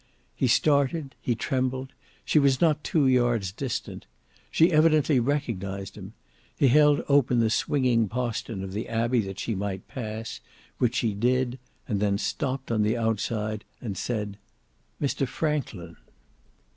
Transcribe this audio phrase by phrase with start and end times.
[0.35, 1.93] He started, he trembled;
[2.25, 4.07] she was not two yards distant,
[4.49, 6.13] she evidently recognised him;
[6.57, 10.39] he held open the swinging postern of the Abbey that she might pass,
[10.79, 14.39] which she did and then stopped on the outside, and said
[14.99, 15.97] "Mr Franklin!"